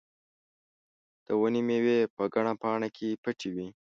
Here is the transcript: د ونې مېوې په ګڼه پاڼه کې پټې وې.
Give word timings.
د 1.25 1.27
ونې 1.39 1.61
مېوې 1.67 1.99
په 2.15 2.23
ګڼه 2.33 2.53
پاڼه 2.61 2.89
کې 2.97 3.19
پټې 3.23 3.49
وې. 3.55 3.67